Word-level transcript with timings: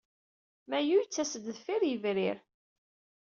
Mayu 0.69 0.97
yettas-d 0.99 1.41
deffir 1.47 1.81
yebrir. 1.85 2.37